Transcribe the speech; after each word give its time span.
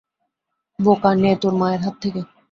বোকা, 0.79 1.11
নে 1.15 1.31
তোর 1.41 1.53
মায়ের 1.53 1.81
হাত 1.83 1.95
থেকে। 2.01 2.21